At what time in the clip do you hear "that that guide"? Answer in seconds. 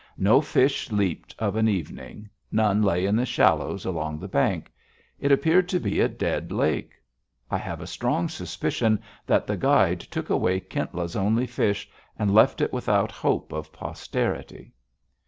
9.27-9.99